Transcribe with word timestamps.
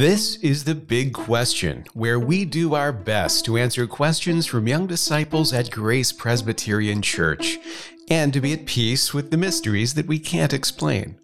This 0.00 0.36
is 0.36 0.64
the 0.64 0.74
big 0.74 1.12
question, 1.12 1.84
where 1.92 2.18
we 2.18 2.46
do 2.46 2.72
our 2.74 2.90
best 2.90 3.44
to 3.44 3.58
answer 3.58 3.86
questions 3.86 4.46
from 4.46 4.66
young 4.66 4.86
disciples 4.86 5.52
at 5.52 5.70
Grace 5.70 6.10
Presbyterian 6.10 7.02
Church 7.02 7.58
and 8.08 8.32
to 8.32 8.40
be 8.40 8.54
at 8.54 8.64
peace 8.64 9.12
with 9.12 9.30
the 9.30 9.36
mysteries 9.36 9.92
that 9.92 10.06
we 10.06 10.18
can't 10.18 10.54
explain. 10.54 11.16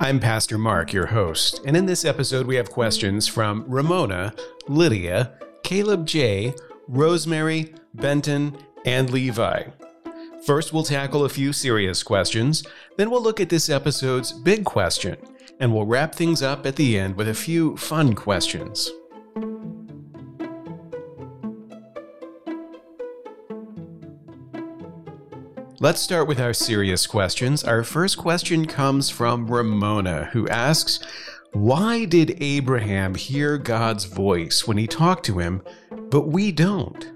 I'm 0.00 0.18
Pastor 0.18 0.58
Mark, 0.58 0.92
your 0.92 1.06
host, 1.06 1.60
and 1.64 1.76
in 1.76 1.86
this 1.86 2.04
episode 2.04 2.48
we 2.48 2.56
have 2.56 2.72
questions 2.72 3.28
from 3.28 3.64
Ramona, 3.68 4.34
Lydia, 4.66 5.34
Caleb 5.62 6.04
J., 6.04 6.54
Rosemary, 6.88 7.72
Benton, 7.94 8.58
and 8.84 9.10
Levi. 9.10 9.62
First, 10.44 10.72
we'll 10.72 10.82
tackle 10.82 11.24
a 11.24 11.28
few 11.28 11.52
serious 11.52 12.02
questions, 12.02 12.64
then 12.96 13.12
we'll 13.12 13.22
look 13.22 13.38
at 13.38 13.48
this 13.48 13.70
episode's 13.70 14.32
big 14.32 14.64
question, 14.64 15.16
and 15.60 15.74
we'll 15.74 15.86
wrap 15.86 16.14
things 16.14 16.42
up 16.42 16.66
at 16.66 16.76
the 16.76 16.98
end 16.98 17.16
with 17.16 17.28
a 17.28 17.34
few 17.34 17.76
fun 17.76 18.14
questions. 18.14 18.90
Let's 25.80 26.00
start 26.00 26.26
with 26.26 26.40
our 26.40 26.52
serious 26.52 27.06
questions. 27.06 27.62
Our 27.62 27.84
first 27.84 28.18
question 28.18 28.66
comes 28.66 29.10
from 29.10 29.46
Ramona, 29.46 30.24
who 30.32 30.48
asks, 30.48 30.98
Why 31.52 32.04
did 32.04 32.36
Abraham 32.42 33.14
hear 33.14 33.58
God's 33.58 34.04
voice 34.04 34.66
when 34.66 34.76
he 34.76 34.88
talked 34.88 35.24
to 35.26 35.38
him, 35.38 35.62
but 36.10 36.22
we 36.22 36.50
don't? 36.50 37.12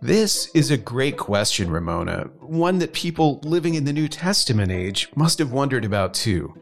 This 0.00 0.50
is 0.54 0.70
a 0.70 0.78
great 0.78 1.18
question, 1.18 1.70
Ramona, 1.70 2.30
one 2.40 2.78
that 2.78 2.92
people 2.92 3.40
living 3.42 3.74
in 3.74 3.84
the 3.84 3.92
New 3.92 4.08
Testament 4.08 4.70
age 4.70 5.08
must 5.14 5.38
have 5.38 5.52
wondered 5.52 5.84
about 5.84 6.14
too. 6.14 6.54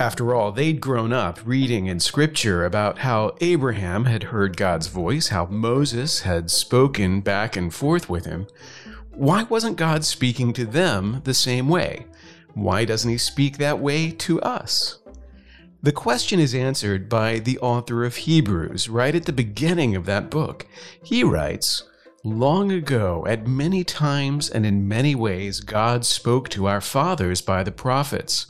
After 0.00 0.34
all, 0.34 0.50
they'd 0.50 0.80
grown 0.80 1.12
up 1.12 1.40
reading 1.44 1.84
in 1.84 2.00
Scripture 2.00 2.64
about 2.64 3.00
how 3.00 3.36
Abraham 3.42 4.06
had 4.06 4.22
heard 4.22 4.56
God's 4.56 4.86
voice, 4.86 5.28
how 5.28 5.44
Moses 5.44 6.22
had 6.22 6.50
spoken 6.50 7.20
back 7.20 7.54
and 7.54 7.72
forth 7.72 8.08
with 8.08 8.24
him. 8.24 8.46
Why 9.10 9.42
wasn't 9.42 9.76
God 9.76 10.06
speaking 10.06 10.54
to 10.54 10.64
them 10.64 11.20
the 11.24 11.34
same 11.34 11.68
way? 11.68 12.06
Why 12.54 12.86
doesn't 12.86 13.10
He 13.10 13.18
speak 13.18 13.58
that 13.58 13.78
way 13.78 14.10
to 14.10 14.40
us? 14.40 15.00
The 15.82 15.92
question 15.92 16.40
is 16.40 16.54
answered 16.54 17.10
by 17.10 17.38
the 17.38 17.58
author 17.58 18.02
of 18.02 18.16
Hebrews 18.16 18.88
right 18.88 19.14
at 19.14 19.26
the 19.26 19.34
beginning 19.34 19.96
of 19.96 20.06
that 20.06 20.30
book. 20.30 20.66
He 21.04 21.22
writes, 21.24 21.82
Long 22.22 22.70
ago, 22.70 23.24
at 23.26 23.46
many 23.46 23.82
times 23.82 24.50
and 24.50 24.66
in 24.66 24.86
many 24.86 25.14
ways, 25.14 25.60
God 25.60 26.04
spoke 26.04 26.50
to 26.50 26.66
our 26.66 26.82
fathers 26.82 27.40
by 27.40 27.62
the 27.62 27.72
prophets. 27.72 28.46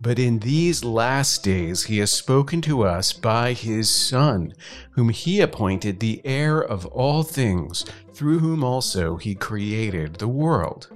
But 0.00 0.18
in 0.18 0.40
these 0.40 0.82
last 0.82 1.44
days 1.44 1.84
he 1.84 1.98
has 1.98 2.10
spoken 2.10 2.60
to 2.62 2.82
us 2.82 3.12
by 3.12 3.52
his 3.52 3.88
Son, 3.88 4.54
whom 4.92 5.10
he 5.10 5.40
appointed 5.40 6.00
the 6.00 6.20
heir 6.24 6.60
of 6.60 6.84
all 6.86 7.22
things, 7.22 7.84
through 8.12 8.40
whom 8.40 8.64
also 8.64 9.16
he 9.18 9.36
created 9.36 10.16
the 10.16 10.26
world. 10.26 10.88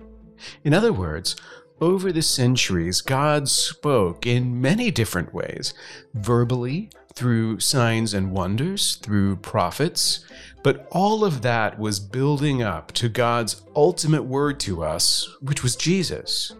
In 0.64 0.74
other 0.74 0.92
words, 0.92 1.36
over 1.80 2.10
the 2.10 2.22
centuries, 2.22 3.02
God 3.02 3.48
spoke 3.48 4.26
in 4.26 4.60
many 4.60 4.90
different 4.90 5.32
ways 5.32 5.74
verbally, 6.12 6.90
through 7.16 7.58
signs 7.58 8.14
and 8.14 8.30
wonders, 8.30 8.96
through 8.96 9.36
prophets, 9.36 10.24
but 10.62 10.86
all 10.90 11.24
of 11.24 11.42
that 11.42 11.78
was 11.78 11.98
building 11.98 12.62
up 12.62 12.92
to 12.92 13.08
God's 13.08 13.62
ultimate 13.74 14.24
word 14.24 14.60
to 14.60 14.84
us, 14.84 15.28
which 15.40 15.62
was 15.62 15.76
Jesus. 15.76 16.52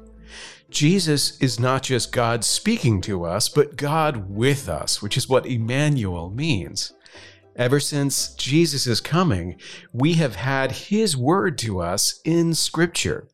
Jesus 0.71 1.41
is 1.41 1.61
not 1.61 1.83
just 1.85 2.11
God 2.11 2.43
speaking 2.43 3.01
to 3.03 3.25
us, 3.25 3.49
but 3.49 3.77
God 3.77 4.31
with 4.31 4.69
us, 4.69 5.01
which 5.01 5.17
is 5.17 5.29
what 5.29 5.47
Emmanuel 5.47 6.31
means. 6.31 6.93
Ever 7.55 7.79
since 7.79 8.35
Jesus' 8.35 9.01
coming, 9.01 9.57
we 9.93 10.15
have 10.15 10.37
had 10.37 10.73
his 10.73 11.17
word 11.17 11.57
to 11.59 11.81
us 11.81 12.21
in 12.25 12.55
Scripture. 12.55 13.29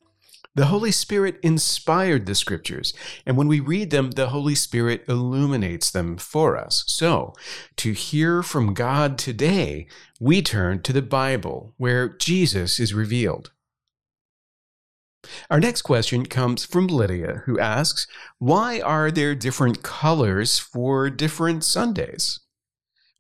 The 0.55 0.67
Holy 0.67 0.91
Spirit 0.91 1.39
inspired 1.43 2.27
the 2.27 2.35
Scriptures, 2.35 2.93
and 3.25 3.39
when 3.39 3.49
we 3.49 3.59
read 3.59 3.89
them, 3.91 4.11
the 4.11 4.29
Holy 4.29 4.55
Spirit 4.55 5.03
illuminates 5.09 5.91
them 5.91 6.19
for 6.19 6.59
us. 6.59 6.85
So, 6.87 7.33
to 7.77 7.93
hear 7.93 8.43
from 8.43 8.75
God 8.75 9.17
today, 9.17 9.87
we 10.21 10.43
turn 10.43 10.83
to 10.83 10.93
the 10.93 11.01
Bible, 11.01 11.73
where 11.79 12.07
Jesus 12.07 12.79
is 12.79 12.93
revealed. 12.93 13.51
Our 15.49 15.59
next 15.59 15.83
question 15.83 16.27
comes 16.27 16.67
from 16.67 16.87
Lydia, 16.87 17.45
who 17.47 17.59
asks, 17.59 18.07
Why 18.39 18.79
are 18.79 19.11
there 19.11 19.35
different 19.35 19.83
colors 19.83 20.59
for 20.59 21.09
different 21.09 21.65
Sundays? 21.65 22.41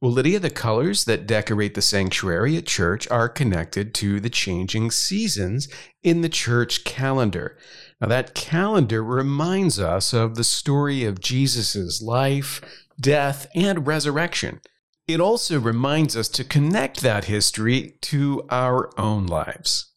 Well, 0.03 0.11
Lydia, 0.11 0.41
the 0.41 0.51
colors 0.51 1.05
that 1.05 1.29
decorate 1.29 1.75
the 1.75 1.81
sanctuary 1.81 2.57
at 2.57 2.67
church 2.67 3.09
are 3.09 3.29
connected 3.29 3.95
to 3.95 4.19
the 4.19 4.31
changing 4.31 4.91
seasons 4.91 5.69
in 6.03 6.23
the 6.23 6.29
church 6.29 6.83
calendar. 6.83 7.57
Now, 8.01 8.09
that 8.09 8.35
calendar 8.35 9.01
reminds 9.05 9.79
us 9.79 10.13
of 10.13 10.35
the 10.35 10.43
story 10.43 11.05
of 11.05 11.21
Jesus' 11.21 12.03
life, 12.03 12.61
death, 13.01 13.47
and 13.55 13.87
resurrection. 13.87 14.61
It 15.07 15.21
also 15.21 15.61
reminds 15.61 16.17
us 16.17 16.29
to 16.31 16.43
connect 16.43 17.03
that 17.03 17.27
history 17.27 17.97
to 18.01 18.43
our 18.51 18.91
own 18.99 19.27
lives. 19.27 19.93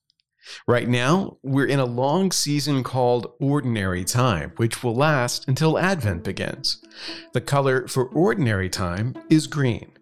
Right 0.67 0.87
now, 0.87 1.37
we're 1.41 1.65
in 1.65 1.79
a 1.79 1.85
long 1.85 2.31
season 2.31 2.83
called 2.83 3.33
Ordinary 3.39 4.05
Time, 4.05 4.51
which 4.57 4.83
will 4.83 4.93
last 4.93 5.47
until 5.47 5.79
Advent 5.79 6.23
begins. 6.23 6.79
The 7.33 7.41
color 7.41 7.87
for 7.87 8.05
Ordinary 8.05 8.69
Time 8.69 9.15
is 9.31 9.47
green. 9.47 9.94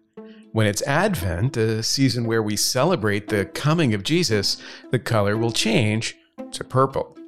When 0.54 0.68
it's 0.68 0.82
Advent, 0.82 1.56
a 1.56 1.82
season 1.82 2.26
where 2.26 2.40
we 2.40 2.54
celebrate 2.54 3.26
the 3.26 3.44
coming 3.44 3.92
of 3.92 4.04
Jesus, 4.04 4.56
the 4.92 5.00
color 5.00 5.36
will 5.36 5.50
change 5.50 6.16
to 6.52 6.62
purple. 6.62 7.18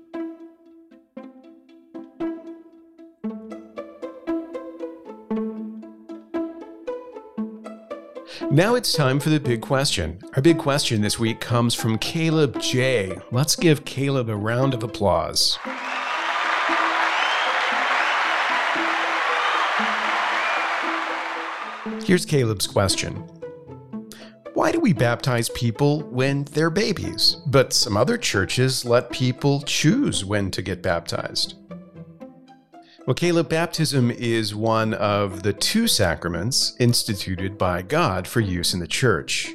Now 8.52 8.76
it's 8.76 8.92
time 8.92 9.18
for 9.18 9.30
the 9.30 9.40
big 9.40 9.60
question. 9.60 10.20
Our 10.36 10.42
big 10.42 10.58
question 10.58 11.00
this 11.00 11.18
week 11.18 11.40
comes 11.40 11.74
from 11.74 11.98
Caleb 11.98 12.60
J. 12.60 13.18
Let's 13.32 13.56
give 13.56 13.84
Caleb 13.84 14.28
a 14.28 14.36
round 14.36 14.72
of 14.72 14.84
applause. 14.84 15.58
Here's 22.06 22.24
Caleb's 22.24 22.68
question 22.68 23.16
Why 24.54 24.70
do 24.70 24.78
we 24.78 24.92
baptize 24.92 25.48
people 25.48 26.02
when 26.04 26.44
they're 26.44 26.70
babies, 26.70 27.38
but 27.48 27.72
some 27.72 27.96
other 27.96 28.16
churches 28.16 28.84
let 28.84 29.10
people 29.10 29.60
choose 29.62 30.24
when 30.24 30.52
to 30.52 30.62
get 30.62 30.84
baptized? 30.84 31.54
Well, 33.08 33.14
Caleb, 33.14 33.48
baptism 33.48 34.12
is 34.12 34.54
one 34.54 34.94
of 34.94 35.42
the 35.42 35.52
two 35.52 35.88
sacraments 35.88 36.76
instituted 36.78 37.58
by 37.58 37.82
God 37.82 38.28
for 38.28 38.38
use 38.38 38.72
in 38.72 38.78
the 38.78 38.86
church. 38.86 39.52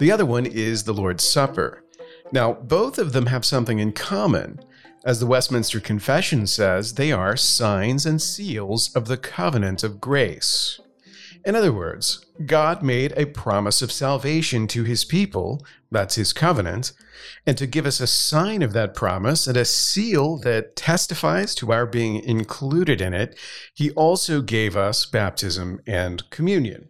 The 0.00 0.10
other 0.10 0.26
one 0.26 0.46
is 0.46 0.82
the 0.82 0.92
Lord's 0.92 1.22
Supper. 1.22 1.84
Now, 2.32 2.54
both 2.54 2.98
of 2.98 3.12
them 3.12 3.26
have 3.26 3.44
something 3.44 3.78
in 3.78 3.92
common. 3.92 4.58
As 5.04 5.20
the 5.20 5.26
Westminster 5.26 5.78
Confession 5.78 6.48
says, 6.48 6.94
they 6.94 7.12
are 7.12 7.36
signs 7.36 8.06
and 8.06 8.20
seals 8.20 8.92
of 8.96 9.06
the 9.06 9.16
covenant 9.16 9.84
of 9.84 10.00
grace. 10.00 10.80
In 11.44 11.56
other 11.56 11.72
words, 11.72 12.24
God 12.46 12.82
made 12.82 13.12
a 13.16 13.26
promise 13.26 13.82
of 13.82 13.90
salvation 13.90 14.68
to 14.68 14.84
his 14.84 15.04
people, 15.04 15.66
that's 15.90 16.14
his 16.14 16.32
covenant, 16.32 16.92
and 17.46 17.58
to 17.58 17.66
give 17.66 17.84
us 17.84 18.00
a 18.00 18.06
sign 18.06 18.62
of 18.62 18.72
that 18.74 18.94
promise 18.94 19.48
and 19.48 19.56
a 19.56 19.64
seal 19.64 20.38
that 20.38 20.76
testifies 20.76 21.54
to 21.56 21.72
our 21.72 21.84
being 21.84 22.22
included 22.22 23.00
in 23.00 23.12
it, 23.12 23.36
he 23.74 23.90
also 23.92 24.40
gave 24.40 24.76
us 24.76 25.04
baptism 25.04 25.80
and 25.86 26.28
communion. 26.30 26.88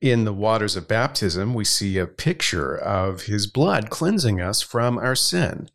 In 0.00 0.24
the 0.24 0.32
waters 0.32 0.76
of 0.76 0.86
baptism, 0.86 1.54
we 1.54 1.64
see 1.64 1.98
a 1.98 2.06
picture 2.06 2.76
of 2.76 3.22
his 3.22 3.48
blood 3.48 3.90
cleansing 3.90 4.40
us 4.40 4.62
from 4.62 4.96
our 4.98 5.16
sin. 5.16 5.68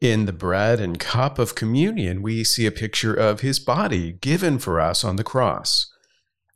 In 0.00 0.24
the 0.24 0.32
bread 0.32 0.80
and 0.80 0.98
cup 0.98 1.38
of 1.38 1.54
communion, 1.54 2.22
we 2.22 2.42
see 2.42 2.64
a 2.64 2.72
picture 2.72 3.12
of 3.12 3.40
his 3.40 3.58
body 3.58 4.12
given 4.12 4.58
for 4.58 4.80
us 4.80 5.04
on 5.04 5.16
the 5.16 5.24
cross. 5.24 5.92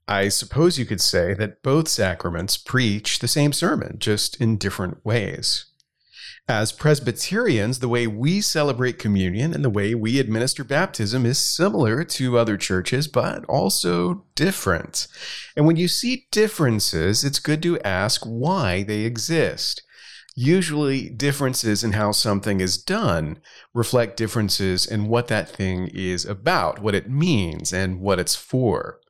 I 0.07 0.29
suppose 0.29 0.79
you 0.79 0.85
could 0.85 1.01
say 1.01 1.33
that 1.35 1.63
both 1.63 1.89
sacraments 1.89 2.57
preach 2.57 3.19
the 3.19 3.29
same 3.29 3.53
sermon, 3.53 3.97
just 3.99 4.41
in 4.41 4.59
different 4.59 5.05
ways. 5.05 5.67
As 6.47 6.73
Presbyterians, 6.73 7.79
the 7.79 7.89
way 7.89 8.07
we 8.07 8.43
celebrate 8.43 8.99
communion 8.99 9.55
and 9.55 9.65
the 9.65 9.71
way 9.71 9.95
we 9.95 10.21
administer 10.21 10.63
baptism 10.63 11.25
is 11.25 11.39
similar 11.39 12.05
to 12.05 12.37
other 12.37 12.59
churches, 12.59 13.09
but 13.09 13.47
also 13.47 14.27
different. 14.35 15.07
And 15.57 15.67
when 15.67 15.77
you 15.77 15.89
see 15.89 16.27
differences, 16.31 17.25
it's 17.25 17.39
good 17.39 17.63
to 17.63 17.81
ask 17.81 18.25
why 18.27 18.83
they 18.83 19.01
exist. 19.05 19.81
Usually, 20.37 21.09
differences 21.09 21.83
in 21.83 21.93
how 21.93 22.13
something 22.13 22.61
is 22.61 22.77
done 22.77 23.39
reflect 23.73 24.19
differences 24.19 24.85
in 24.85 25.09
what 25.09 25.29
that 25.29 25.49
thing 25.49 25.89
is 25.95 26.27
about, 26.27 26.79
what 26.79 26.95
it 26.95 27.09
means, 27.09 27.73
and 27.73 28.01
what 28.01 28.19
it's 28.19 28.35
for. 28.35 29.01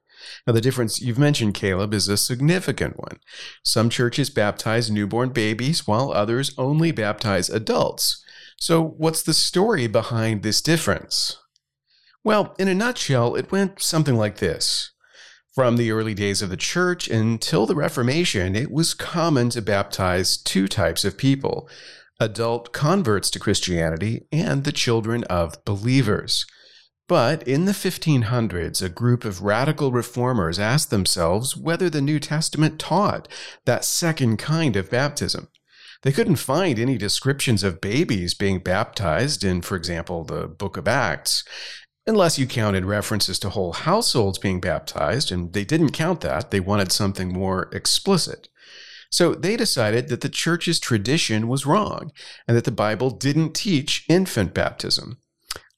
Now, 0.47 0.53
the 0.53 0.61
difference 0.61 1.00
you've 1.00 1.19
mentioned, 1.19 1.55
Caleb, 1.55 1.94
is 1.94 2.09
a 2.09 2.17
significant 2.17 2.99
one. 2.99 3.19
Some 3.62 3.91
churches 3.91 4.31
baptize 4.31 4.91
newborn 4.91 5.31
babies, 5.31 5.87
while 5.87 6.12
others 6.12 6.53
only 6.59 6.93
baptize 6.93 7.50
adults. 7.50 8.23
So, 8.59 8.82
what's 8.82 9.23
the 9.23 9.35
story 9.35 9.87
behind 9.87 10.43
this 10.43 10.61
difference? 10.61 11.38
Well, 12.23 12.55
in 12.59 12.69
a 12.69 12.75
nutshell, 12.75 13.35
it 13.35 13.53
went 13.53 13.82
something 13.82 14.17
like 14.17 14.38
this. 14.38 14.93
From 15.55 15.76
the 15.76 15.93
early 15.93 16.15
days 16.15 16.43
of 16.43 16.50
the 16.50 16.56
church 16.56 17.06
until 17.09 17.67
the 17.67 17.76
Reformation, 17.76 18.56
it 18.56 18.71
was 18.71 18.94
common 18.94 19.50
to 19.50 19.62
baptize 19.62 20.37
two 20.37 20.67
types 20.67 21.05
of 21.05 21.17
people 21.17 21.69
adult 22.21 22.73
converts 22.73 23.31
to 23.31 23.38
Christianity 23.38 24.26
and 24.32 24.65
the 24.65 24.73
children 24.73 25.25
of 25.25 25.65
believers. 25.65 26.47
But 27.06 27.42
in 27.46 27.66
the 27.66 27.72
1500s, 27.72 28.82
a 28.82 28.88
group 28.88 29.24
of 29.24 29.42
radical 29.42 29.92
reformers 29.92 30.58
asked 30.58 30.90
themselves 30.90 31.56
whether 31.56 31.90
the 31.90 32.00
New 32.00 32.18
Testament 32.18 32.78
taught 32.78 33.28
that 33.66 33.84
second 33.84 34.38
kind 34.38 34.74
of 34.74 34.90
baptism. 34.90 35.48
They 36.02 36.12
couldn't 36.12 36.36
find 36.36 36.78
any 36.78 36.96
descriptions 36.96 37.62
of 37.62 37.80
babies 37.80 38.34
being 38.34 38.58
baptized 38.58 39.44
in, 39.44 39.60
for 39.62 39.76
example, 39.76 40.24
the 40.24 40.46
book 40.48 40.76
of 40.76 40.88
Acts 40.88 41.44
unless 42.06 42.38
you 42.38 42.46
counted 42.46 42.84
references 42.84 43.38
to 43.38 43.50
whole 43.50 43.72
households 43.72 44.38
being 44.38 44.60
baptized, 44.60 45.32
and 45.32 45.52
they 45.52 45.64
didn't 45.64 45.90
count 45.90 46.20
that. 46.20 46.50
They 46.50 46.60
wanted 46.60 46.92
something 46.92 47.32
more 47.32 47.70
explicit. 47.72 48.48
So 49.10 49.34
they 49.34 49.56
decided 49.56 50.08
that 50.08 50.20
the 50.20 50.28
church's 50.28 50.80
tradition 50.80 51.48
was 51.48 51.66
wrong 51.66 52.10
and 52.48 52.56
that 52.56 52.64
the 52.64 52.72
Bible 52.72 53.10
didn't 53.10 53.54
teach 53.54 54.04
infant 54.08 54.52
baptism. 54.52 55.18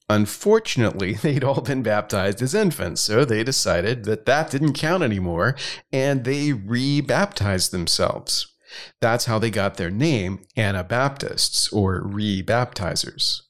Unfortunately, 0.08 1.12
they'd 1.22 1.44
all 1.44 1.60
been 1.60 1.82
baptized 1.82 2.42
as 2.42 2.54
infants, 2.54 3.00
so 3.00 3.24
they 3.24 3.42
decided 3.42 4.04
that 4.04 4.26
that 4.26 4.50
didn't 4.50 4.74
count 4.74 5.02
anymore 5.02 5.56
and 5.92 6.24
they 6.24 6.52
re 6.52 7.00
baptized 7.00 7.72
themselves. 7.72 8.52
That's 9.00 9.24
how 9.24 9.38
they 9.38 9.50
got 9.50 9.76
their 9.76 9.90
name, 9.90 10.40
Anabaptists, 10.56 11.72
or 11.72 12.02
re 12.04 12.42
baptizers. 12.42 13.42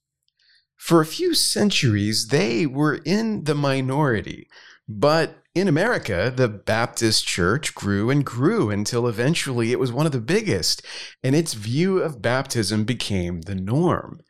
For 0.76 1.00
a 1.00 1.06
few 1.06 1.34
centuries, 1.34 2.28
they 2.28 2.64
were 2.64 3.00
in 3.04 3.44
the 3.44 3.54
minority. 3.54 4.48
But 4.88 5.42
in 5.52 5.66
America, 5.66 6.32
the 6.34 6.48
Baptist 6.48 7.26
church 7.26 7.74
grew 7.74 8.10
and 8.10 8.24
grew 8.24 8.70
until 8.70 9.08
eventually 9.08 9.72
it 9.72 9.80
was 9.80 9.90
one 9.90 10.06
of 10.06 10.12
the 10.12 10.20
biggest, 10.20 10.82
and 11.24 11.34
its 11.34 11.54
view 11.54 11.98
of 11.98 12.22
baptism 12.22 12.84
became 12.84 13.40
the 13.40 13.54
norm. 13.54 14.20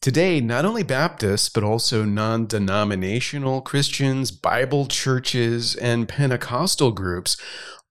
Today, 0.00 0.40
not 0.40 0.64
only 0.64 0.84
Baptists, 0.84 1.48
but 1.48 1.64
also 1.64 2.04
non 2.04 2.46
denominational 2.46 3.60
Christians, 3.60 4.30
Bible 4.30 4.86
churches, 4.86 5.74
and 5.74 6.08
Pentecostal 6.08 6.92
groups 6.92 7.36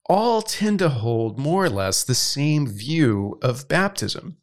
all 0.10 0.42
tend 0.42 0.80
to 0.80 0.88
hold 0.88 1.38
more 1.38 1.66
or 1.66 1.70
less 1.70 2.04
the 2.06 2.16
same 2.16 2.66
view 2.66 3.38
of 3.42 3.68
baptism. 3.68 4.38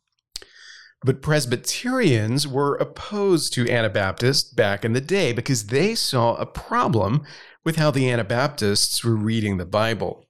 But 1.03 1.23
Presbyterians 1.23 2.47
were 2.47 2.77
opposed 2.77 3.55
to 3.55 3.71
Anabaptists 3.71 4.53
back 4.53 4.85
in 4.85 4.93
the 4.93 5.01
day 5.01 5.33
because 5.33 5.69
they 5.69 5.95
saw 5.95 6.35
a 6.35 6.47
problem 6.47 7.25
with 7.65 7.77
how 7.77 7.91
the 7.91 8.11
Anabaptists 8.11 9.03
were 9.03 9.17
reading 9.17 9.57
the 9.57 9.65
Bible. 9.65 10.27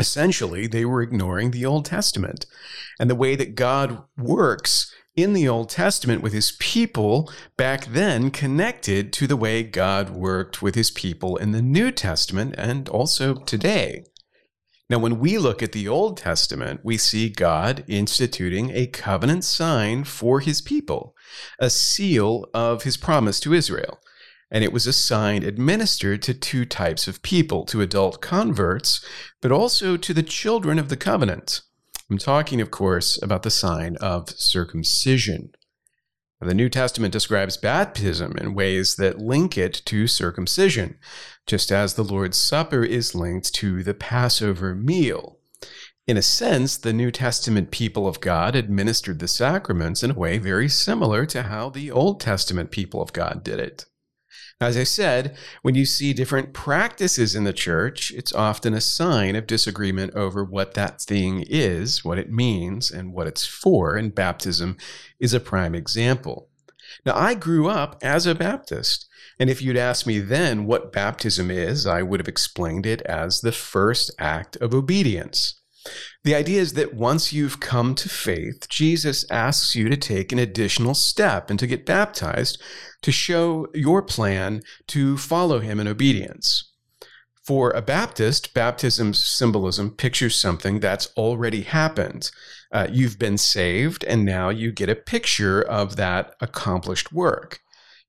Essentially, 0.00 0.66
they 0.66 0.84
were 0.84 1.00
ignoring 1.00 1.52
the 1.52 1.64
Old 1.64 1.84
Testament 1.84 2.44
and 2.98 3.08
the 3.08 3.14
way 3.14 3.36
that 3.36 3.54
God 3.54 4.02
works 4.16 4.92
in 5.16 5.32
the 5.32 5.48
Old 5.48 5.70
Testament 5.70 6.22
with 6.22 6.34
his 6.34 6.52
people 6.52 7.32
back 7.56 7.86
then 7.86 8.30
connected 8.30 9.12
to 9.14 9.26
the 9.26 9.36
way 9.36 9.62
God 9.62 10.10
worked 10.10 10.60
with 10.60 10.74
his 10.74 10.90
people 10.90 11.36
in 11.36 11.52
the 11.52 11.62
New 11.62 11.90
Testament 11.90 12.54
and 12.58 12.88
also 12.90 13.34
today. 13.34 14.04
Now, 14.88 14.98
when 14.98 15.18
we 15.18 15.36
look 15.38 15.62
at 15.62 15.72
the 15.72 15.88
Old 15.88 16.16
Testament, 16.16 16.80
we 16.84 16.96
see 16.96 17.28
God 17.28 17.82
instituting 17.88 18.70
a 18.70 18.86
covenant 18.86 19.42
sign 19.42 20.04
for 20.04 20.38
his 20.38 20.60
people, 20.60 21.16
a 21.58 21.70
seal 21.70 22.46
of 22.54 22.84
his 22.84 22.96
promise 22.96 23.40
to 23.40 23.54
Israel. 23.54 23.98
And 24.48 24.62
it 24.62 24.72
was 24.72 24.86
a 24.86 24.92
sign 24.92 25.42
administered 25.42 26.22
to 26.22 26.34
two 26.34 26.64
types 26.64 27.08
of 27.08 27.22
people 27.22 27.64
to 27.64 27.80
adult 27.80 28.20
converts, 28.20 29.04
but 29.42 29.50
also 29.50 29.96
to 29.96 30.14
the 30.14 30.22
children 30.22 30.78
of 30.78 30.88
the 30.88 30.96
covenant. 30.96 31.62
I'm 32.10 32.18
talking, 32.18 32.60
of 32.60 32.70
course, 32.70 33.20
about 33.20 33.42
the 33.42 33.50
sign 33.50 33.96
of 33.96 34.30
circumcision. 34.30 35.50
The 36.40 36.54
New 36.54 36.68
Testament 36.68 37.12
describes 37.12 37.56
baptism 37.56 38.36
in 38.36 38.54
ways 38.54 38.96
that 38.96 39.18
link 39.18 39.56
it 39.58 39.82
to 39.86 40.06
circumcision, 40.06 40.98
just 41.46 41.72
as 41.72 41.94
the 41.94 42.04
Lord's 42.04 42.36
Supper 42.36 42.84
is 42.84 43.14
linked 43.14 43.54
to 43.54 43.82
the 43.82 43.94
Passover 43.94 44.74
meal. 44.74 45.38
In 46.06 46.16
a 46.16 46.22
sense, 46.22 46.76
the 46.76 46.92
New 46.92 47.10
Testament 47.10 47.72
people 47.72 48.06
of 48.06 48.20
God 48.20 48.54
administered 48.54 49.18
the 49.18 49.26
sacraments 49.26 50.04
in 50.04 50.12
a 50.12 50.14
way 50.14 50.38
very 50.38 50.68
similar 50.68 51.26
to 51.26 51.44
how 51.44 51.70
the 51.70 51.90
Old 51.90 52.20
Testament 52.20 52.70
people 52.70 53.02
of 53.02 53.12
God 53.12 53.42
did 53.42 53.58
it. 53.58 53.86
As 54.58 54.78
I 54.78 54.84
said, 54.84 55.36
when 55.60 55.74
you 55.74 55.84
see 55.84 56.14
different 56.14 56.54
practices 56.54 57.34
in 57.34 57.44
the 57.44 57.52
church, 57.52 58.10
it's 58.12 58.32
often 58.32 58.72
a 58.72 58.80
sign 58.80 59.36
of 59.36 59.46
disagreement 59.46 60.14
over 60.14 60.42
what 60.42 60.72
that 60.72 61.02
thing 61.02 61.44
is, 61.46 62.02
what 62.06 62.18
it 62.18 62.32
means, 62.32 62.90
and 62.90 63.12
what 63.12 63.26
it's 63.26 63.46
for, 63.46 63.96
and 63.96 64.14
baptism 64.14 64.78
is 65.20 65.34
a 65.34 65.40
prime 65.40 65.74
example. 65.74 66.48
Now, 67.04 67.16
I 67.16 67.34
grew 67.34 67.68
up 67.68 67.98
as 68.02 68.24
a 68.24 68.34
Baptist, 68.34 69.06
and 69.38 69.50
if 69.50 69.60
you'd 69.60 69.76
asked 69.76 70.06
me 70.06 70.20
then 70.20 70.64
what 70.64 70.90
baptism 70.90 71.50
is, 71.50 71.86
I 71.86 72.00
would 72.00 72.20
have 72.20 72.28
explained 72.28 72.86
it 72.86 73.02
as 73.02 73.42
the 73.42 73.52
first 73.52 74.10
act 74.18 74.56
of 74.56 74.72
obedience. 74.72 75.60
The 76.24 76.34
idea 76.34 76.60
is 76.60 76.72
that 76.72 76.94
once 76.94 77.32
you've 77.32 77.60
come 77.60 77.94
to 77.96 78.08
faith, 78.08 78.68
Jesus 78.68 79.24
asks 79.30 79.76
you 79.76 79.88
to 79.88 79.96
take 79.96 80.32
an 80.32 80.38
additional 80.38 80.94
step 80.94 81.50
and 81.50 81.58
to 81.60 81.66
get 81.66 81.86
baptized 81.86 82.60
to 83.06 83.12
show 83.12 83.68
your 83.72 84.02
plan 84.02 84.60
to 84.88 85.16
follow 85.16 85.60
him 85.60 85.78
in 85.78 85.86
obedience. 85.86 86.72
For 87.44 87.70
a 87.70 87.80
Baptist, 87.80 88.52
baptism's 88.52 89.24
symbolism 89.24 89.92
pictures 89.92 90.34
something 90.34 90.80
that's 90.80 91.06
already 91.16 91.62
happened. 91.62 92.32
Uh, 92.72 92.88
you've 92.90 93.16
been 93.16 93.38
saved, 93.38 94.02
and 94.02 94.24
now 94.24 94.48
you 94.48 94.72
get 94.72 94.88
a 94.88 94.96
picture 94.96 95.62
of 95.62 95.94
that 95.94 96.34
accomplished 96.40 97.12
work. 97.12 97.60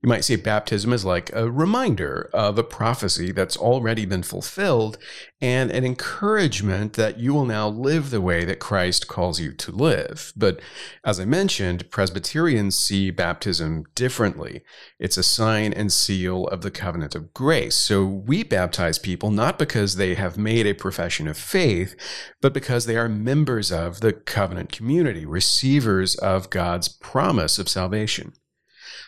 You 0.03 0.09
might 0.09 0.25
say 0.25 0.35
baptism 0.35 0.93
is 0.93 1.03
like 1.03 1.33
a 1.33 1.49
reminder 1.49 2.29
of 2.31 2.59
a 2.59 2.63
prophecy 2.63 3.31
that's 3.31 3.57
already 3.57 4.05
been 4.05 4.21
fulfilled 4.21 4.99
and 5.41 5.71
an 5.71 5.83
encouragement 5.83 6.93
that 6.93 7.19
you 7.19 7.33
will 7.33 7.45
now 7.45 7.67
live 7.67 8.11
the 8.11 8.21
way 8.21 8.45
that 8.45 8.59
Christ 8.59 9.07
calls 9.07 9.39
you 9.39 9.53
to 9.53 9.71
live. 9.71 10.33
But 10.35 10.59
as 11.03 11.19
I 11.19 11.25
mentioned, 11.25 11.89
Presbyterians 11.89 12.75
see 12.75 13.09
baptism 13.09 13.85
differently. 13.95 14.61
It's 14.99 15.17
a 15.17 15.23
sign 15.23 15.73
and 15.73 15.91
seal 15.91 16.45
of 16.49 16.61
the 16.61 16.71
covenant 16.71 17.15
of 17.15 17.33
grace. 17.33 17.75
So 17.75 18.05
we 18.05 18.43
baptize 18.43 18.99
people 18.99 19.31
not 19.31 19.57
because 19.57 19.95
they 19.95 20.13
have 20.13 20.37
made 20.37 20.67
a 20.67 20.75
profession 20.75 21.27
of 21.27 21.39
faith, 21.39 21.95
but 22.39 22.53
because 22.53 22.85
they 22.85 22.97
are 22.97 23.09
members 23.09 23.71
of 23.71 24.01
the 24.01 24.13
covenant 24.13 24.71
community, 24.71 25.25
receivers 25.25 26.13
of 26.17 26.51
God's 26.51 26.87
promise 26.87 27.57
of 27.57 27.67
salvation. 27.67 28.33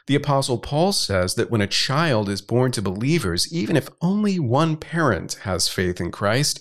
The 0.10 0.16
Apostle 0.16 0.58
Paul 0.58 0.92
says 0.92 1.36
that 1.36 1.52
when 1.52 1.62
a 1.62 1.68
child 1.68 2.30
is 2.30 2.42
born 2.42 2.72
to 2.72 2.82
believers, 2.82 3.54
even 3.54 3.78
if 3.78 3.90
only 4.02 4.40
one 4.40 4.76
parent 4.76 5.34
has 5.44 5.68
faith 5.68 6.02
in 6.02 6.10
Christ, 6.10 6.60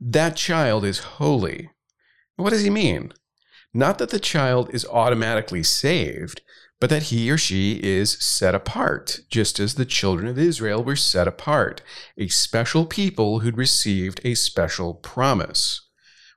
that 0.00 0.34
child 0.34 0.82
is 0.82 1.00
holy. 1.20 1.68
What 2.36 2.50
does 2.50 2.62
he 2.62 2.70
mean? 2.70 3.12
Not 3.74 3.98
that 3.98 4.08
the 4.08 4.18
child 4.18 4.74
is 4.74 4.86
automatically 4.86 5.62
saved, 5.62 6.40
but 6.80 6.88
that 6.88 7.12
he 7.12 7.30
or 7.30 7.36
she 7.36 7.78
is 7.82 8.12
set 8.12 8.54
apart, 8.54 9.20
just 9.28 9.60
as 9.60 9.74
the 9.74 9.84
children 9.84 10.26
of 10.26 10.38
Israel 10.38 10.82
were 10.82 10.96
set 10.96 11.28
apart, 11.28 11.82
a 12.16 12.28
special 12.28 12.86
people 12.86 13.40
who'd 13.40 13.58
received 13.58 14.22
a 14.24 14.34
special 14.34 14.94
promise. 14.94 15.86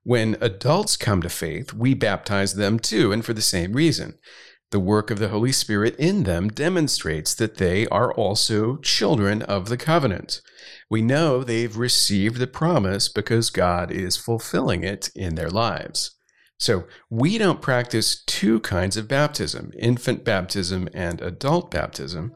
When 0.03 0.35
adults 0.41 0.97
come 0.97 1.21
to 1.21 1.29
faith, 1.29 1.71
we 1.71 1.93
baptize 1.93 2.55
them 2.55 2.79
too, 2.79 3.13
and 3.13 3.23
for 3.23 3.31
the 3.31 3.41
same 3.41 3.71
reason. 3.71 4.15
The 4.71 4.79
work 4.79 5.09
of 5.09 5.17
the 5.17 5.29
Holy 5.29 5.51
Spirit 5.51 5.95
in 5.97 6.23
them 6.23 6.49
demonstrates 6.49 7.33
that 7.33 7.57
they 7.57 7.87
are 7.87 8.13
also 8.13 8.77
children 8.77 9.41
of 9.41 9.67
the 9.67 9.77
covenant. 9.77 10.41
We 10.89 11.01
know 11.01 11.43
they've 11.43 11.75
received 11.75 12.37
the 12.37 12.47
promise 12.47 13.09
because 13.09 13.49
God 13.49 13.91
is 13.91 14.15
fulfilling 14.15 14.83
it 14.83 15.09
in 15.15 15.35
their 15.35 15.49
lives. 15.49 16.15
So 16.59 16.85
we 17.09 17.37
don't 17.37 17.61
practice 17.61 18.21
two 18.25 18.59
kinds 18.59 18.97
of 18.97 19.07
baptism 19.07 19.71
infant 19.79 20.23
baptism 20.23 20.89
and 20.93 21.21
adult 21.21 21.71
baptism, 21.71 22.35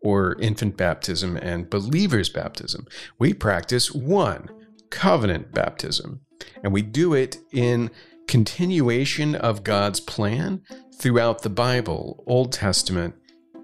or 0.00 0.40
infant 0.40 0.76
baptism 0.76 1.36
and 1.36 1.68
believer's 1.68 2.28
baptism. 2.28 2.86
We 3.18 3.34
practice 3.34 3.92
one 3.92 4.48
covenant 4.90 5.52
baptism, 5.52 6.20
and 6.62 6.72
we 6.72 6.82
do 6.82 7.14
it 7.14 7.38
in 7.52 7.90
continuation 8.26 9.34
of 9.34 9.64
God's 9.64 10.00
plan 10.00 10.62
throughout 10.98 11.42
the 11.42 11.50
Bible, 11.50 12.22
Old 12.26 12.52
Testament 12.52 13.14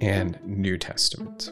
and 0.00 0.38
New 0.44 0.76
Testament. 0.78 1.50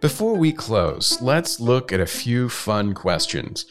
Before 0.00 0.34
we 0.34 0.52
close, 0.52 1.20
let's 1.20 1.60
look 1.60 1.92
at 1.92 2.00
a 2.00 2.06
few 2.06 2.48
fun 2.48 2.94
questions 2.94 3.66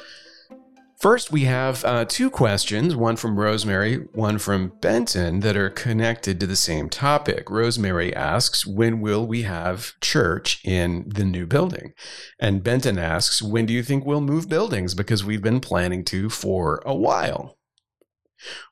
First, 1.00 1.32
we 1.32 1.46
have 1.46 1.86
uh, 1.86 2.04
two 2.04 2.30
questions 2.30 2.94
one 2.94 3.16
from 3.16 3.40
Rosemary, 3.40 4.08
one 4.12 4.38
from 4.38 4.74
Benton, 4.82 5.40
that 5.40 5.56
are 5.56 5.70
connected 5.70 6.42
to 6.42 6.48
the 6.48 6.58
same 6.58 6.90
topic. 6.90 7.50
Rosemary 7.50 8.14
asks, 8.14 8.68
When 8.68 9.00
will 9.00 9.26
we 9.26 9.44
have 9.44 9.94
church 10.02 10.60
in 10.66 11.06
the 11.08 11.24
new 11.24 11.46
building? 11.46 11.94
And 12.38 12.66
Benton 12.66 12.98
asks, 12.98 13.42
When 13.42 13.66
do 13.66 13.72
you 13.72 13.82
think 13.82 14.06
we'll 14.06 14.20
move 14.20 14.50
buildings? 14.50 14.94
Because 14.94 15.24
we've 15.24 15.42
been 15.42 15.62
planning 15.62 16.04
to 16.06 16.30
for 16.30 16.84
a 16.86 16.94
while. 16.94 17.58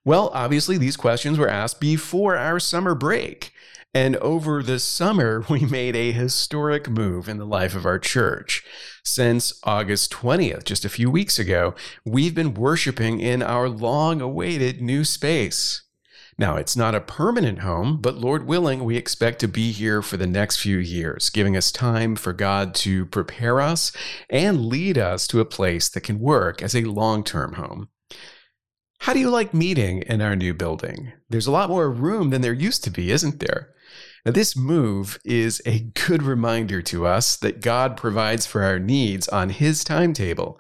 Well, 0.04 0.30
obviously, 0.34 0.78
these 0.78 0.98
questions 0.98 1.38
were 1.38 1.48
asked 1.48 1.80
before 1.80 2.36
our 2.36 2.60
summer 2.60 2.94
break. 2.94 3.54
And 3.98 4.16
over 4.18 4.62
the 4.62 4.78
summer, 4.78 5.44
we 5.50 5.62
made 5.62 5.96
a 5.96 6.12
historic 6.12 6.88
move 6.88 7.28
in 7.28 7.40
the 7.40 7.48
life 7.48 7.74
of 7.76 7.84
our 7.84 7.98
church. 7.98 8.64
Since 9.04 9.60
August 9.64 10.12
20th, 10.12 10.66
just 10.66 10.86
a 10.86 10.90
few 10.90 11.10
weeks 11.10 11.40
ago, 11.40 11.74
we've 12.06 12.36
been 12.36 12.54
worshiping 12.54 13.20
in 13.20 13.42
our 13.42 13.68
long 13.68 14.22
awaited 14.22 14.84
new 14.84 15.04
space. 15.04 15.82
Now, 16.38 16.58
it's 16.58 16.78
not 16.78 16.94
a 16.94 17.02
permanent 17.02 17.62
home, 17.62 18.00
but 18.00 18.20
Lord 18.20 18.46
willing, 18.46 18.86
we 18.86 18.98
expect 18.98 19.40
to 19.40 19.48
be 19.48 19.72
here 19.72 20.04
for 20.04 20.16
the 20.16 20.28
next 20.28 20.58
few 20.58 20.78
years, 20.78 21.32
giving 21.32 21.58
us 21.58 21.72
time 21.72 22.16
for 22.16 22.34
God 22.34 22.76
to 22.76 23.08
prepare 23.08 23.60
us 23.60 23.92
and 24.30 24.68
lead 24.68 25.00
us 25.00 25.26
to 25.26 25.40
a 25.40 25.46
place 25.46 25.90
that 25.90 26.02
can 26.02 26.20
work 26.20 26.62
as 26.62 26.76
a 26.76 26.84
long 26.84 27.24
term 27.24 27.54
home. 27.54 27.90
How 29.00 29.14
do 29.14 29.20
you 29.20 29.32
like 29.32 29.56
meeting 29.56 30.04
in 30.04 30.22
our 30.22 30.36
new 30.36 30.54
building? 30.54 31.14
There's 31.32 31.48
a 31.48 31.52
lot 31.52 31.72
more 31.72 31.90
room 31.90 32.30
than 32.30 32.42
there 32.44 32.54
used 32.54 32.84
to 32.84 32.92
be, 32.92 33.10
isn't 33.10 33.40
there? 33.40 33.74
Now, 34.28 34.34
this 34.34 34.58
move 34.58 35.18
is 35.24 35.62
a 35.66 35.80
good 35.80 36.22
reminder 36.22 36.82
to 36.82 37.08
us 37.08 37.38
that 37.38 37.62
God 37.62 37.96
provides 37.96 38.46
for 38.46 38.62
our 38.62 38.78
needs 38.78 39.30
on 39.30 39.48
His 39.48 39.86
timetable. 39.86 40.60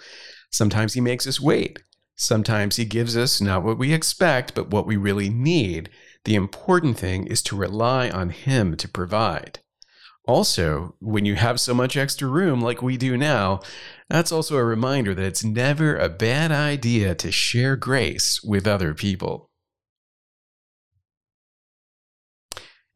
Sometimes 0.49 0.93
He 0.93 1.01
makes 1.01 1.27
us 1.27 1.41
wait. 1.41 1.83
Sometimes 2.15 2.77
He 2.77 2.85
gives 2.85 3.17
us 3.17 3.41
not 3.41 3.63
what 3.63 3.77
we 3.77 3.91
expect, 3.91 4.55
but 4.55 4.69
what 4.69 4.87
we 4.87 4.95
really 4.95 5.27
need. 5.27 5.89
The 6.23 6.35
important 6.35 6.97
thing 6.97 7.27
is 7.27 7.41
to 7.41 7.57
rely 7.57 8.09
on 8.09 8.29
Him 8.29 8.77
to 8.77 8.87
provide. 8.87 9.59
Also, 10.25 10.95
when 11.01 11.25
you 11.25 11.35
have 11.35 11.59
so 11.59 11.73
much 11.73 11.97
extra 11.97 12.29
room 12.29 12.61
like 12.61 12.81
we 12.81 12.95
do 12.95 13.17
now, 13.17 13.59
that's 14.07 14.31
also 14.31 14.55
a 14.55 14.63
reminder 14.63 15.13
that 15.13 15.25
it's 15.25 15.43
never 15.43 15.97
a 15.97 16.07
bad 16.07 16.53
idea 16.53 17.13
to 17.15 17.33
share 17.33 17.75
grace 17.75 18.41
with 18.41 18.65
other 18.65 18.93
people. 18.93 19.49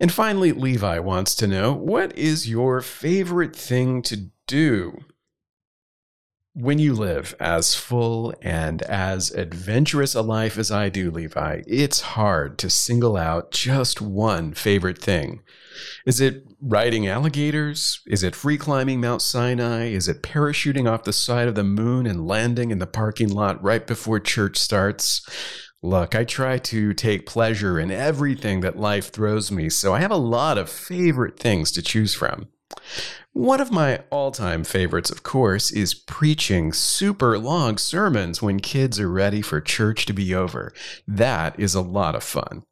And 0.01 0.11
finally, 0.11 0.51
Levi 0.51 0.97
wants 0.97 1.35
to 1.35 1.47
know 1.47 1.73
what 1.73 2.17
is 2.17 2.49
your 2.49 2.81
favorite 2.81 3.55
thing 3.55 4.01
to 4.01 4.31
do? 4.47 4.97
When 6.53 6.79
you 6.79 6.95
live 6.95 7.35
as 7.39 7.75
full 7.75 8.33
and 8.41 8.81
as 8.81 9.29
adventurous 9.29 10.15
a 10.15 10.23
life 10.23 10.57
as 10.57 10.71
I 10.71 10.89
do, 10.89 11.11
Levi, 11.11 11.61
it's 11.67 12.01
hard 12.01 12.57
to 12.57 12.69
single 12.69 13.15
out 13.15 13.51
just 13.51 14.01
one 14.01 14.55
favorite 14.55 14.97
thing. 14.97 15.43
Is 16.07 16.19
it 16.19 16.45
riding 16.59 17.07
alligators? 17.07 18.01
Is 18.07 18.23
it 18.23 18.35
free 18.35 18.57
climbing 18.57 18.99
Mount 18.99 19.21
Sinai? 19.21 19.89
Is 19.89 20.07
it 20.07 20.23
parachuting 20.23 20.91
off 20.91 21.03
the 21.03 21.13
side 21.13 21.47
of 21.47 21.53
the 21.55 21.63
moon 21.63 22.07
and 22.07 22.27
landing 22.27 22.71
in 22.71 22.79
the 22.79 22.87
parking 22.87 23.29
lot 23.29 23.61
right 23.63 23.85
before 23.85 24.19
church 24.19 24.57
starts? 24.57 25.21
Look, 25.83 26.13
I 26.13 26.25
try 26.25 26.59
to 26.59 26.93
take 26.93 27.25
pleasure 27.25 27.79
in 27.79 27.89
everything 27.89 28.61
that 28.61 28.77
life 28.77 29.11
throws 29.11 29.51
me, 29.51 29.67
so 29.69 29.93
I 29.95 29.99
have 29.99 30.11
a 30.11 30.15
lot 30.15 30.59
of 30.59 30.69
favorite 30.69 31.39
things 31.39 31.71
to 31.71 31.81
choose 31.81 32.13
from. 32.13 32.49
One 33.33 33.59
of 33.59 33.71
my 33.71 34.03
all 34.11 34.31
time 34.31 34.63
favorites, 34.63 35.09
of 35.09 35.23
course, 35.23 35.71
is 35.71 35.95
preaching 35.95 36.71
super 36.71 37.39
long 37.39 37.77
sermons 37.79 38.41
when 38.41 38.59
kids 38.59 38.99
are 38.99 39.09
ready 39.09 39.41
for 39.41 39.59
church 39.59 40.05
to 40.05 40.13
be 40.13 40.35
over. 40.35 40.71
That 41.07 41.59
is 41.59 41.73
a 41.73 41.81
lot 41.81 42.13
of 42.13 42.23
fun. 42.23 42.63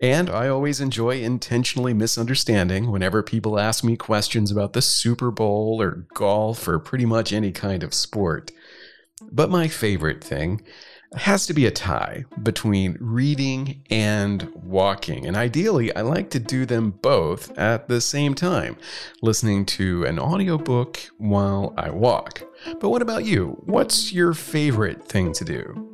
And 0.00 0.30
I 0.30 0.48
always 0.48 0.80
enjoy 0.80 1.20
intentionally 1.20 1.92
misunderstanding 1.92 2.90
whenever 2.90 3.22
people 3.22 3.58
ask 3.58 3.84
me 3.84 3.96
questions 3.96 4.50
about 4.50 4.72
the 4.72 4.80
Super 4.80 5.30
Bowl 5.30 5.82
or 5.82 6.06
golf 6.14 6.66
or 6.66 6.78
pretty 6.78 7.04
much 7.04 7.32
any 7.32 7.52
kind 7.52 7.82
of 7.82 7.92
sport. 7.92 8.50
But 9.20 9.50
my 9.50 9.68
favorite 9.68 10.22
thing 10.22 10.62
has 11.14 11.46
to 11.46 11.54
be 11.54 11.66
a 11.66 11.70
tie 11.70 12.24
between 12.42 12.96
reading 13.00 13.82
and 13.90 14.52
walking. 14.54 15.26
And 15.26 15.36
ideally, 15.36 15.94
I 15.94 16.02
like 16.02 16.30
to 16.30 16.40
do 16.40 16.66
them 16.66 16.90
both 16.90 17.56
at 17.56 17.88
the 17.88 18.00
same 18.00 18.34
time, 18.34 18.76
listening 19.22 19.64
to 19.66 20.04
an 20.04 20.18
audiobook 20.18 20.98
while 21.18 21.74
I 21.76 21.90
walk. 21.90 22.42
But 22.80 22.90
what 22.90 23.02
about 23.02 23.24
you? 23.24 23.60
What's 23.64 24.12
your 24.12 24.32
favorite 24.34 25.04
thing 25.04 25.32
to 25.34 25.44
do? 25.44 25.92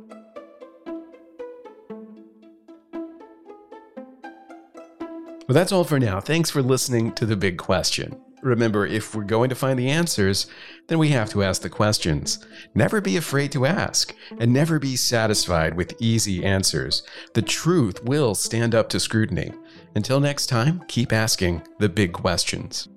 Well, 5.45 5.55
that's 5.55 5.73
all 5.73 5.83
for 5.83 5.99
now. 5.99 6.21
Thanks 6.21 6.49
for 6.49 6.61
listening 6.61 7.11
to 7.13 7.25
The 7.25 7.35
Big 7.35 7.57
Question. 7.57 8.22
Remember, 8.43 8.85
if 8.85 9.15
we're 9.15 9.23
going 9.23 9.49
to 9.49 9.55
find 9.55 9.79
the 9.79 9.89
answers, 9.89 10.47
then 10.87 10.99
we 10.99 11.09
have 11.09 11.29
to 11.29 11.43
ask 11.43 11.61
the 11.61 11.69
questions. 11.69 12.45
Never 12.75 12.99
be 12.99 13.15
afraid 13.15 13.51
to 13.53 13.65
ask, 13.65 14.13
and 14.37 14.51
never 14.51 14.79
be 14.79 14.97
satisfied 14.97 15.75
with 15.75 15.95
easy 15.99 16.43
answers. 16.43 17.03
The 17.33 17.41
truth 17.41 18.03
will 18.03 18.35
stand 18.35 18.75
up 18.75 18.89
to 18.89 18.99
scrutiny. 18.99 19.53
Until 19.95 20.19
next 20.19 20.47
time, 20.47 20.83
keep 20.87 21.13
asking 21.13 21.61
the 21.79 21.89
big 21.89 22.11
questions. 22.11 22.89